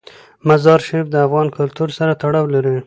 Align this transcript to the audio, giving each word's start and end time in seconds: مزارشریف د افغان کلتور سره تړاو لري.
مزارشریف 0.47 1.05
د 1.09 1.15
افغان 1.25 1.47
کلتور 1.57 1.89
سره 1.97 2.11
تړاو 2.21 2.45
لري. 2.53 2.77